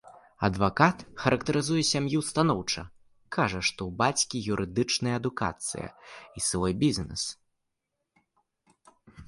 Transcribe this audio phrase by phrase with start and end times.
[0.45, 2.83] Адвакат характарызуе сям'ю станоўча,
[3.37, 5.87] кажа, што ў бацькі юрыдычная адукацыя
[6.41, 7.23] і свой бізнэс.